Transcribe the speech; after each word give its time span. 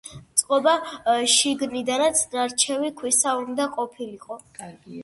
წყობა 0.41 0.71
შიგნიდანაც 1.33 2.25
ნარჩევი 2.33 2.93
ქვისა 3.03 3.37
უნდა 3.45 3.71
ყოფილიყო. 3.79 4.45